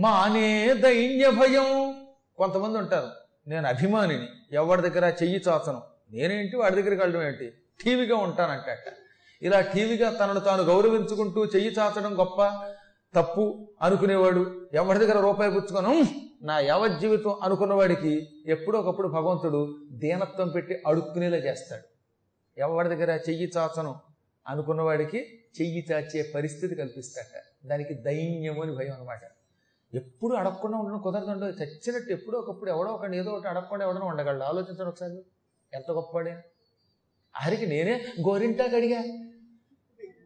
[0.00, 1.68] మానే దైన్య భయం
[2.38, 3.08] కొంతమంది ఉంటారు
[3.48, 5.80] నేను అభిమానిని ఎవరి దగ్గర చెయ్యి చాచను
[6.10, 7.46] నేనేంటి వాడి దగ్గరికి వెళ్ళడం ఏంటి?
[7.84, 8.68] టీవీగా ఉంటానంట
[9.42, 12.40] ఇలా టీవీగా తనను తాను గౌరవించుకుంటూ చెయ్యి చాచడం గొప్ప
[13.14, 14.68] తప్పు అనుకునేవాడు.
[14.74, 15.92] ఎవరి దగ్గర రూపాయి పుచ్చుకోను?
[16.42, 18.12] నా యావజ్జీవితం అనుకున్నవాడికి
[18.46, 19.60] ఎప్పుడో ఒకప్పుడు భగవంతుడు
[19.92, 21.86] దీనత్వం పెట్టి అడుక్కునేలా చేస్తాడు.
[22.56, 23.92] ఎవరి దగ్గర చెయ్యి చాచను
[24.46, 25.18] అనుకున్నవాడికి
[25.60, 27.32] చెయ్యి చాచే పరిస్థితి కల్పిస్తాట
[27.66, 29.22] దానికి దైన్యము అని భయం అనమాట
[29.94, 34.42] ఎప్పుడు అడగకుండా ఉండడం కుదరదండో చచ్చినట్టు ఎప్పుడో ఒకప్పుడు ఎవడో ఒకటి ఏదో ఒకటి అడగకుండా ఎవడో ఉండగలడు?
[34.42, 35.22] ఆలోచించండి ఒకసారి.
[35.74, 36.42] ఎంత గొప్పవాడే?
[37.44, 39.02] ఆరికి నేనే గోరింటాకు అడిగా.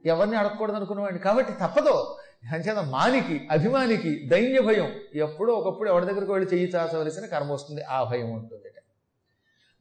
[0.07, 1.21] ఎవరిని అడగకూడదు అనుకున్నవాడిని.
[1.21, 2.17] కాబట్టి తప్పదు.
[2.53, 4.93] అంచేత మానికి అభిమానికి దైన్య భయం.
[5.15, 7.83] ఎప్పుడో ఒకప్పుడు ఎవరి దగ్గరికి వెళ్ళి చెయ్యి చాచవలసిన కర్మ వస్తుంది.
[7.83, 8.74] ఆ భయం ఉంటుంది.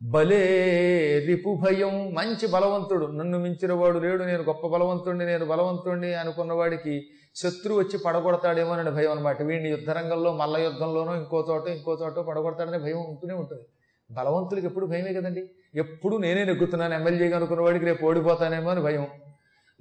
[0.03, 3.05] బలే రిపు భయం మంచి బలవంతుడు.
[3.05, 4.23] నన్ను మించిన వాడు లేడు.
[4.23, 7.03] నేను గొప్ప బలవంతుడిని నేను బలవంతుడిని అనుకున్నవాడికి
[7.35, 12.97] శత్రువు వచ్చి పడగొడతాడేమోనని భయం అనమాట వీడిని యుద్ధరంగంలో మల్ల యుద్ధంలోనో ఇంకో చోట ఇంకో చోట పడగొడతాడనే భయం
[12.97, 13.61] ఉంటూనే ఉంటుంది.
[14.11, 15.49] బలవంతుడికి ఎప్పుడు భయమే కదండి?
[15.75, 16.93] ఎప్పుడు నేనే నెగ్గుతున్నాను.
[16.93, 19.07] ఎమ్మెల్యేగా అనుకున్న వాడికి రేపు ఓడిపోతానేమో అని భయం.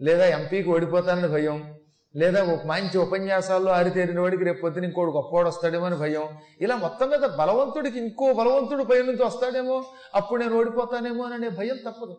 [0.00, 1.74] లేదా ఎంపీకి ఓడిపోతానని భయం.
[2.16, 6.38] లేదా ఒక మంచి ఉపన్యాసాల్లో ఆరితేరిన వాడికి రేపు పొద్దున ఇంకోడు గొప్పవాడు వస్తాడేమో అని భయం.
[6.60, 12.16] ఇలా మొత్తం మీద బలవంతుడికి ఇంకో బలవంతుడు పై నుంచి వస్తాడేమో అప్పుడు నేను ఓడిపోతానేమో అనే భయం తప్పదు.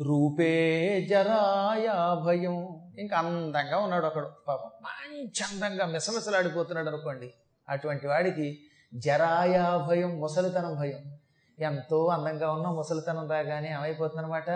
[0.00, 2.68] రూపే జరాయా భయం.
[2.98, 7.30] ఇంకా అందంగా ఉన్నాడు ఒకడు పాపం మంచి అందంగా మిసమిసలాడిపోతున్నాడు అనుకోండి.
[7.68, 8.58] అటువంటి వాడికి
[8.94, 11.18] జరాయా భయం ముసలితనం భయం.
[11.58, 14.50] ఎంతో అందంగా ఉన్న ముసలితనం రాగానే ఏమైపోతుందన్నమాట?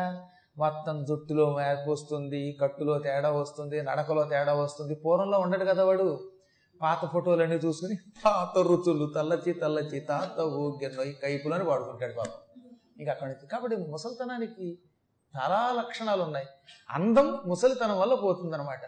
[0.59, 4.95] మొత్తం జుట్టులో మేరకు వస్తుంది కట్టులో తేడా వస్తుంది నడకలో తేడా వస్తుంది.
[4.95, 6.21] పూర్వంలో ఉండడు కదా వాడు.
[6.83, 12.41] పాత ఫోటోలన్నీ చూసుకుని పాత రుచులు తల్లచి తల్లచి తాత ఊగిన్నో కైపులని వాడుకుంటాడు పాపం.
[13.01, 14.79] ఇంకా అక్కడి నుంచి కాబట్టి ముసలితనానికి
[15.35, 16.47] చాలా లక్షణాలు ఉన్నాయి
[16.91, 18.81] అందం ముసలితనం వల్ల పోతుందనమాట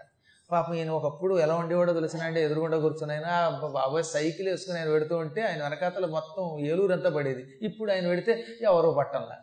[0.51, 1.93] పాపం ఈయన ఒకప్పుడు ఎలా ఉండేవాడో
[2.25, 7.45] అంటే ఎదురుగుండా కూర్చుని ఆయన బాబాయ్ సైకిల్ వేసుకుని ఆయన పెడుతూ ఉంటే ఆయన వెనకాతల మొత్తం ఏలూరంతా పడేది.
[7.63, 9.37] ఇప్పుడు ఆయన పెడితే ఎవరో పట్టంలా.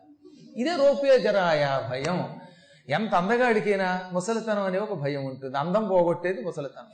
[0.56, 2.40] ఇదే రూపే జరాయా భయం.
[2.90, 5.58] ఎంత అందగాడికైనా ముసలితనం అనే ఒక భయం ఉంటుంది.
[5.58, 6.86] అందం పోగొట్టేది ముసలితనం.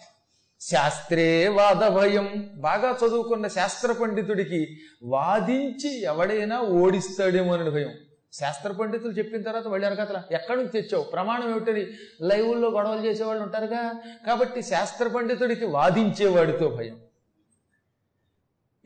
[0.61, 2.51] శాస్త్రే వాద భయం.
[2.55, 7.93] బాగా చదువుకున్న శాస్త్ర పండితుడికి వాదించి ఎవడైనా ఓడిస్తాడేమో అని భయం.
[8.33, 11.03] శాస్త్ర పండితులు చెప్పిన తర్వాత మళ్ళీ వెనకతల ఎక్కడి నుంచి తెచ్చావు?
[11.03, 11.87] ప్రమాణం ఏమిటని
[12.21, 13.93] లైవ్లో గొడవలు చేసేవాళ్ళు ఉంటారుగా?
[14.27, 16.99] కాబట్టి శాస్త్ర పండితుడికి వాదించేవాడితో భయం.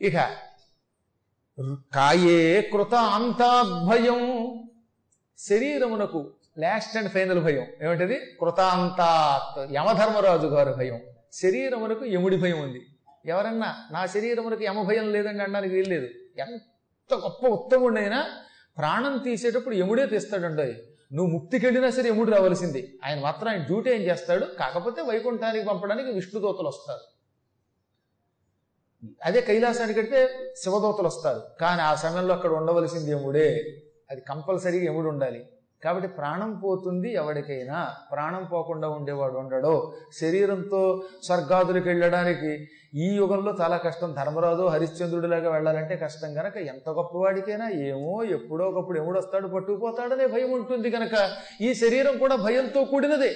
[0.00, 0.14] ఇక
[1.94, 4.50] కాయే కృత అంతాద్భయం
[5.38, 7.66] శరీరమునకు లాస్ట్ అండ్ ఫైనల్ భయం.
[7.82, 8.14] ఏమిటది?
[8.40, 11.00] కృతాంతాత్ యమధర్మరాజు గారి భయం.
[11.32, 12.86] శరీరమునకు యముడి భయం ఉంది.
[13.26, 18.24] ఎవరన్నా నా శరీరమునకు యమ భయం లేదండి అనడానికి వీల్లేదు ఎంత గొప్ప ఉత్తముడైనా
[18.78, 20.74] ప్రాణం తీసేటప్పుడు యముడే తీస్తాడండి.
[21.14, 22.98] నువ్వు ముక్తికి వెళ్ళినా సరే యముడు రావాల్సింది.
[23.04, 24.44] ఆయన మాత్రం ఆయన డ్యూటీ ఏం చేస్తాడు?
[24.44, 27.13] కాకపోతే వైకుంఠానికి పంపడానికి విష్ణుదూతలు వస్తారు.
[29.24, 30.28] అదే కైలాసానికి వెళ్తే
[30.64, 31.40] శివదూతలు వస్తారు.
[31.60, 33.64] కానీ ఆ సమయంలో అక్కడ ఉండవలసింది యముడే
[34.10, 35.44] అది కంపల్సరీగా యముడు ఉండాలి.
[35.84, 39.94] కాబట్టి ప్రాణం పోతుంది ఎవరికైనా ప్రాణం పోకుండా ఉండేవాడు ఉండడో.
[40.20, 44.12] శరీరంతో స్వర్గాదులకు వెళ్ళడానికి ఈ యుగంలో చాలా కష్టం.
[44.12, 50.90] ధర్మరాజు హరిశ్చంద్రుడిలాగా వెళ్ళాలంటే కష్టం గనక ఎంత గొప్పవాడికైనా ఏమో ఎప్పుడో ఒకప్పుడు ఎముడు వస్తాడు పట్టుకుపోతాడనే భయం ఉంటుంది
[50.90, 53.34] కనుక ఈ శరీరం కూడా భయంతో కూడినదే.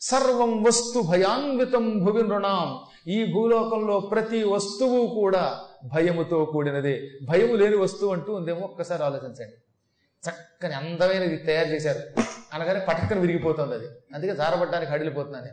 [0.00, 2.78] సర్వం వస్తు భయాన్వితం భువి నృణాం
[3.08, 7.02] ఈ భూలోకంలో ప్రతి వస్తువు కూడా భయముతో కూడినదే.
[7.28, 9.54] భయము లేని వస్తువు అంటూ ఉందేమో ఒక్కసారి ఆలోచించండి.
[10.30, 12.20] చక్కని అందమైనది తయారు చేశారు.
[12.54, 13.86] అనగానే పటక్కన విరిగిపోతుంది అది.
[14.14, 15.46] అందుకే జారబడ్డానికి హడిలిపోతున్నాను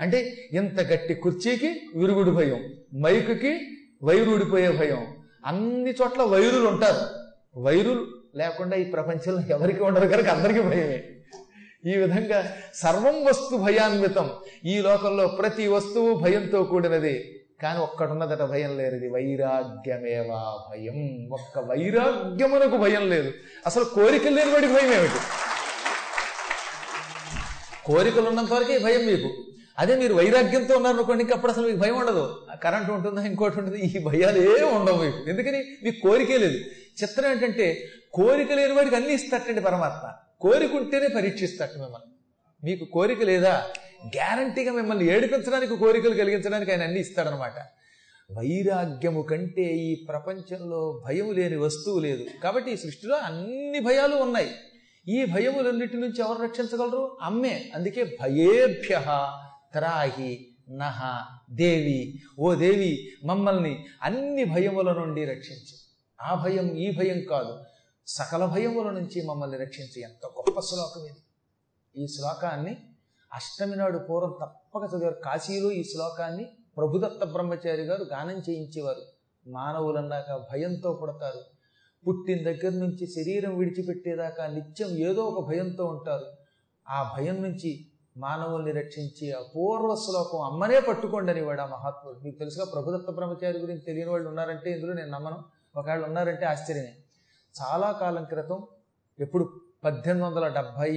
[0.00, 3.60] అంటే ఇంత గట్టి కుర్చీకి విరుగుడు భయం మైకుకి
[4.02, 5.06] వైరు ఊడిపోయే భయం.
[5.46, 7.22] అన్ని చోట్ల వైరులు ఉంటారు.
[7.60, 11.04] వైరులు లేకుండా ఈ ప్రపంచంలో ఎవరికి ఉండరు కనుక అందరికీ భయమే.
[11.86, 14.30] ఈ విధంగా సర్వం వస్తు భయాన్వితం
[14.64, 17.38] ఈ లోకంలో ప్రతి వస్తువు భయంతో కూడినది.
[17.62, 18.96] కానీ ఒక్కడున్నదట భయం లేనిది.
[18.96, 21.28] ఇది వైరాగ్యమేవా భయం.
[21.32, 23.32] ఒక్క వైరాగ్యమునకు భయం లేదు.
[23.66, 25.20] అసలు కోరికలు లేని వాడికి భయం ఏమిటి?
[27.84, 29.30] కోరికలు ఉన్నంత వరకే భయం మీకు.
[29.78, 32.36] అదే మీరు వైరాగ్యంతో ఉన్నారనుకోండి ఇంకా అప్పుడు అసలు మీకు భయం ఉండదు.
[32.62, 35.28] కరెంట్ ఉంటుందా ఇంకోటి ఉంటుంది ఈ భయాలు ఏ ఉండవు మీకు.
[35.28, 35.64] ఎందుకని?
[35.84, 36.56] మీకు కోరికే లేదు.
[37.02, 40.12] చిత్రం ఏంటంటే కోరిక లేని వాడికి అన్ని ఇస్తాటండి పరమాత్మ.
[40.42, 42.12] కోరికుంటేనే పరీక్షిస్తాడు మిమ్మల్ని.
[42.64, 43.66] మీకు కోరిక లేదా?
[44.06, 47.52] గ్యారంటీగా మిమ్మల్ని ఏడిపించడానికి కోరికలు కలిగించడానికి ఆయన అన్ని ఇస్తాడనమాట.
[48.32, 52.26] వైరాగ్యము కంటే ఈ ప్రపంచంలో భయం లేని వస్తువు లేదు.
[52.42, 54.50] కాబట్టి ఈ సృష్టిలో అన్ని భయాలు ఉన్నాయి.
[55.08, 57.18] ఈ భయములన్నిటి నుంచి ఎవరు రక్షించగలరు?
[57.22, 57.72] అమ్మే.
[57.74, 59.02] అందుకే భయేభ్య
[59.72, 62.22] త్రాహి నహ దేవి.
[62.38, 65.82] ఓ దేవి మమ్మల్ని అన్ని భయముల నుండి రక్షించు.
[66.22, 67.58] ఆ భయం ఈ భయం కాదు.
[68.06, 70.02] సకల భయముల నుంచి మమ్మల్ని రక్షించి.
[70.02, 71.16] ఎంత గొప్ప శ్లోకం ఇది.
[71.96, 72.76] ఈ శ్లోకాన్ని
[73.34, 75.14] అష్టమి నాడు పూర్వం తప్పక చదివారు.
[75.14, 76.44] కాశీలో ఈ శ్లోకాన్ని
[76.76, 79.02] ప్రభుదత్త బ్రహ్మచారి గారు గానం చేయించేవారు.
[79.46, 81.40] మానవులన్నాక భయంతో పుడతారు.
[82.08, 86.26] పుట్టిన దగ్గర నుంచి శరీరం విడిచిపెట్టేదాకా నిత్యం ఏదో ఒక భయంతో ఉంటారు.
[86.88, 92.18] ఆ భయం నుంచి మానవుల్ని రక్షించి అపూర్వ శ్లోకం అమ్మనే పట్టుకోండి అనేవాడు ఆ మహాత్ముడు.
[92.18, 95.44] మీకు తెలుసుగా ప్రభుదత్త బ్రహ్మచారి గురించి తెలియని వాళ్ళు ఉన్నారంటే ఇందులో నేను నమ్మను.
[95.76, 96.94] ఒకవేళ ఉన్నారంటే ఆశ్చర్యమే.
[97.60, 98.66] చాలా కాలం క్రితం
[99.20, 100.96] ఎప్పుడు పద్దెనిమిది వందల డెబ్భై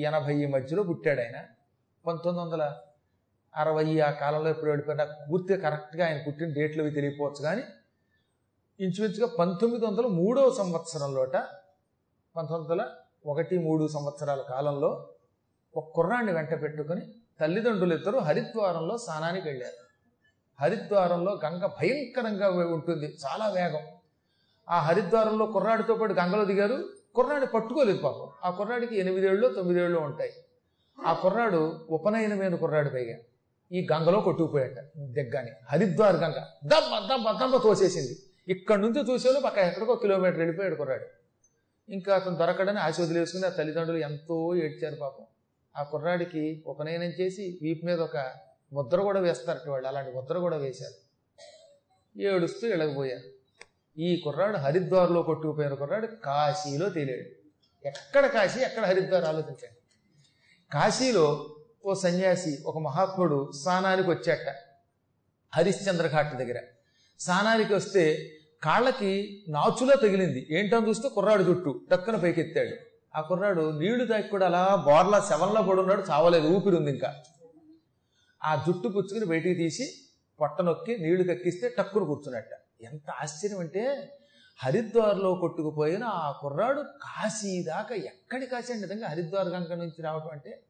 [0.00, 1.44] ఎనభై మధ్యలో పుట్టాడు ఆయన.
[2.06, 2.76] పంతొమ్మిది వందల
[3.56, 7.62] అరవై ఆ కాలంలో ఎప్పుడు వెళ్ళిపోయినా పూర్తిగా కరెక్ట్గా ఆయన పుట్టిన డేట్లు అవి తెలియపోవచ్చు కానీ
[8.80, 11.36] ఇంచుమించుగా పంతొమ్మిది వందల మూడవ సంవత్సరంలోట
[12.36, 12.90] పంతొమ్మిది వందల
[13.26, 15.08] ఒకటి మూడు సంవత్సరాల కాలంలో
[15.76, 17.00] ఒక కుర్రాన్ని వెంట పెట్టుకుని
[17.40, 19.78] తల్లిదండ్రులు ఇద్దరు హరిద్వారంలో స్నానానికి వెళ్ళారు.
[20.60, 23.16] హరిద్వారంలో గంగ భయంకరంగా ఉంటుంది.
[23.26, 23.97] చాలా వేగం.
[24.70, 26.88] ఆ హరిద్వారంలో కుర్రాడితో పాటు గంగలో దిగారు.
[27.14, 28.28] కుర్రాడిని పట్టుకోలేదు పాపం.
[28.44, 30.32] ఆ కుర్రాడికి ఎనిమిదేళ్ళు తొమ్మిదేళ్ళు ఉంటాయి.
[31.06, 33.18] ఆ కుర్రాడు ఉపనయనమైన కుర్రాడు పైగా.
[33.72, 34.98] ఈ గంగలో కొట్టుకుపోయాట.
[34.98, 36.34] దిగ్గాని హరిద్వార్ గంగ.
[36.64, 38.16] దమ్మ దమ్మ దమ్మ తోసేసింది.
[38.48, 41.04] ఇక్కడ నుంచి చూసేలో పక్క ఎక్కడికో కిలోమీటర్ వెళ్ళిపోయాడు కుర్రాడు.
[41.92, 45.24] ఇంకా అతను దొరకడని ఆశ వదిలేసుకుని ఆ తల్లిదండ్రులు ఎంతో ఏడ్చారు పాపం.
[45.76, 48.32] ఆ కుర్రాడికి ఉపనయనం చేసి వీపు మీద ఒక
[48.72, 49.88] ముద్ర కూడా వేస్తారట వాళ్ళు.
[49.88, 51.08] అలాంటి ముద్ర కూడా వేశారు.
[52.20, 53.37] ఏడుస్తూ వెళ్ళకపోయారు.
[53.98, 57.26] ఈ కుర్రాడు హరిద్వార్లో కొట్టుకుపోయిన కుర్రాడు కాశీలో తేలాడు.
[57.86, 59.78] ఎక్కడ కాశీ ఎక్కడ హరిద్వార్ ఆలోచించండి.
[60.72, 61.54] కాశీలో
[61.84, 64.54] ఓ సన్యాసి ఒక మహాత్ముడు స్నానానికి వచ్చాట
[65.56, 66.60] హరిశ్చంద్ర ఘాట్ దగ్గర.
[67.20, 68.30] స్నానానికి వస్తే
[68.62, 70.46] కాళ్ళకి నాచులో తగిలింది.
[70.50, 72.76] ఏంటని చూస్తే కుర్రాడు జుట్టు టక్కున పైకెత్తాడు.
[73.16, 77.14] ఆ కుర్రాడు నీళ్ళు తాకి కూడా అలా బోర్లా శవంలో పడున్నాడు చావలేదు ఊపిరి ఉంది ఇంకా.
[78.44, 79.92] ఆ జుట్టు పుచ్చుకుని బయటికి తీసి
[80.40, 82.50] పొట్ట నొక్కి నీళ్ళు కక్కిస్తే టక్కును కూర్చున్నట్ట.
[82.80, 84.12] ఎంత ఆశ్చర్యం అంటే
[84.64, 90.62] హరిద్వార్లో కొట్టుకుపోయిన ఆ కుర్రాడు కాశీ దాకా ఎక్కడి కాశీ అండి నిజంగా హరిద్వార్ గంగ నుంచి రావటం అంటే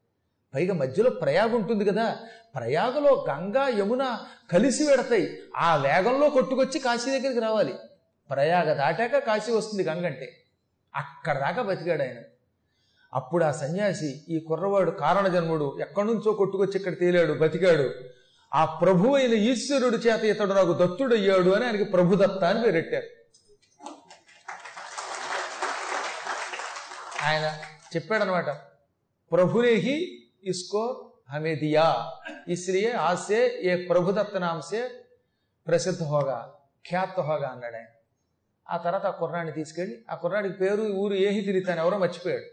[0.53, 2.17] పైగా మధ్యలో ప్రయాగ ఉంటుంది కదా.
[2.55, 4.19] ప్రయాగలో గంగా యమున
[4.51, 7.73] కలిసి పెడతాయి ఆ వేగంలో కొట్టుకొచ్చి కాశీ దగ్గరికి రావాలి.
[8.29, 10.43] ప్రయాగ దాటాక కాశీ వస్తుంది గంగ అంటే.
[10.95, 12.17] అక్కడ దాకా బతికాడు ఆయన.
[13.13, 18.08] అప్పుడు ఆ సన్యాసి ఈ కుర్రవాడు కారణ జన్ముడు ఎక్కడి నుంచో కొట్టుకొచ్చి ఇక్కడ తేలాడు బతికాడు.
[18.51, 23.09] ఆ ప్రభు అయిన ఈశ్వరుడి చేత ఇతడు నాకు దత్తుడయ్యాడు అని ఆయనకి ప్రభుదత్త అని పేరెట్టారు
[27.23, 27.45] ఆయన
[27.95, 28.49] చెప్పాడనమాట
[29.31, 29.97] ప్రభునేహి
[30.43, 30.83] ఇస్కో
[31.29, 31.87] హమేదియా
[32.47, 34.81] ఇస్లియే ఆసే ఏ ప్రభుదత్త నాంసే
[35.67, 36.37] ప్రసిద్ధ హోగా
[36.87, 37.89] ఖ్యాత హోగా అన్నాడు ఆయన.
[38.67, 42.47] ఆ తర్వాత ఆ కుర్రాన్ని తీసుకెళ్ళి ఆ కుర్రాడికి పేరు ఊరు ఏహి తిరిగితాను ఎవరో మర్చిపోయాడు.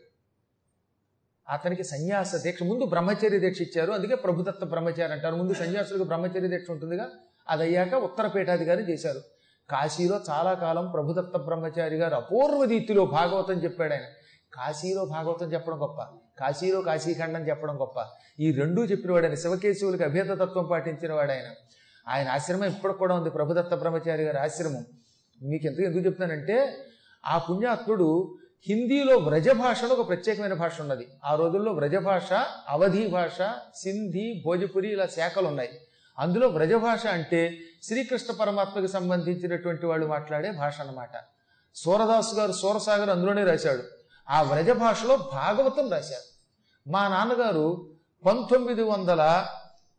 [1.49, 3.93] అతనికి సన్యాస దీక్ష ముందు బ్రహ్మచర్య దీక్ష ఇచ్చారు.
[3.93, 5.35] అందుకే ప్రభుదత్త బ్రహ్మచారి అంటారు.
[5.35, 7.09] ముందు సన్యాసులకు బ్రహ్మచర్య దీక్ష ఉంటుందిగా.
[7.49, 9.21] అది అయ్యాక ఉత్తర పీఠాధికారి చేశారు.
[9.71, 14.03] కాశీలో చాలా కాలం ప్రభుదత్త బ్రహ్మచారి గారు అపూర్వ రీతిలో భాగవతం చెప్పాడు ఆయన.
[14.55, 16.03] కాశీలో భాగవతం చెప్పడం గొప్ప.
[16.41, 18.07] కాశీలో కాశీఖండం చెప్పడం గొప్ప.
[18.41, 21.51] ఈ రెండూ చెప్పినవాడైన శివకేశవులకి అభేద తత్వం పాటించిన వాడాయన
[22.09, 22.29] ఆయన.
[22.29, 23.31] ఆశ్రమం ఇప్పటికి కూడా ఉంది.
[23.31, 24.85] ప్రభుదత్త బ్రహ్మచారి గారి ఆశ్రమం.
[25.43, 26.77] మీకు ఎందుకు ఎందుకు చెప్తానంటే
[27.27, 31.09] ఆ పుణ్యాత్ముడు హిందీలో వ్రజ భాషలో ఒక ప్రత్యేకమైన భాష ఉన్నది.
[31.25, 32.33] ఆ రోజుల్లో వ్రజ భాష
[32.69, 33.43] అవధి భాష
[33.75, 35.81] సింధీ భోజపురి ఇలా శాఖలు ఉన్నాయి.
[36.19, 41.11] అందులో వ్రజ భాష అంటే శ్రీకృష్ణ పరమాత్మకి సంబంధించినటువంటి వాళ్ళు మాట్లాడే భాష అన్నమాట.
[41.75, 43.83] సూరదాసు గారు సూరసాగర్ అందులోనే రాశాడు.
[44.31, 46.37] ఆ వ్రజ భాషలో భాగవతం రాశారు.
[46.91, 47.91] మా నాన్నగారు
[48.27, 49.47] పంతొమ్మిది వందల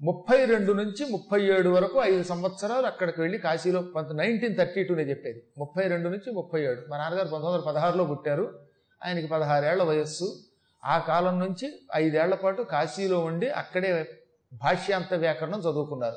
[0.01, 4.95] ముప్పై రెండు నుంచి ముప్పై ఏడు వరకు ఐదు సంవత్సరాలు అక్కడికి వెళ్ళి కాశీలో పంత నైన్టీన్ థర్టీ టూ
[4.95, 5.43] నేను చెప్పేది.
[5.57, 6.81] ముప్పై రెండు నుంచి ముప్పై ఏడు.
[6.89, 8.59] మా నాన్నగారు పంతొమ్మిది వందల పదహారులో పుట్టారు.
[9.05, 10.37] ఆయనకి పదహారేళ్ళ వయస్సు.
[10.85, 14.09] ఆ కాలం నుంచి ఐదేళ్ళ పాటు కాశీలో ఉండి అక్కడే
[14.53, 16.15] భాష్యాంత వ్యాకరణం చదువుకున్నారు.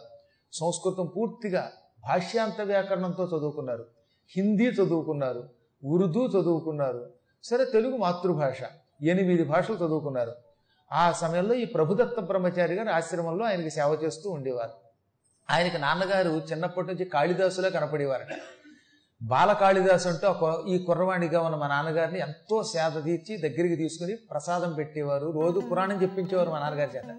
[0.53, 3.87] సంస్కృతం పూర్తిగా భాష్యాంత వ్యాకరణంతో చదువుకున్నారు.
[4.37, 5.49] హిందీ చదువుకున్నారు.
[5.85, 7.11] ఉర్దూ చదువుకున్నారు.
[7.45, 8.63] సరే తెలుగు మాతృభాష.
[9.03, 10.33] ఎనిమిది భాషలు చదువుకున్నారు.
[10.92, 14.70] ఆ సమయంలో ఈ ప్రభుదత్త బ్రహ్మచారి గారు ఆశ్రమంలో ఆయనకి సేవ చేస్తూ ఉండేవారు.
[15.50, 18.37] ఆయనకి నాన్నగారు చిన్నప్పటి నుంచి కాళిదాసులో కనపడేవారట
[19.23, 25.30] బాల కాళిదాసు అంటూ ఈ కుర్రవాణిగా ఉన్న మా నాన్నగారిని ఎంతో సేద తీర్చి దగ్గరికి తీసుకుని ప్రసాదం పెట్టేవారు.
[25.30, 27.18] రోజు పురాణం చెప్పించేవారు మా నాన్నగారి చేత.